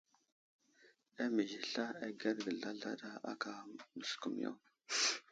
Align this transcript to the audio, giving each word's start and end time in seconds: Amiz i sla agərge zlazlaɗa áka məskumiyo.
Amiz 1.25 1.51
i 1.57 1.59
sla 1.71 1.85
agərge 2.07 2.53
zlazlaɗa 2.59 3.09
áka 3.31 3.51
məskumiyo. 3.95 4.51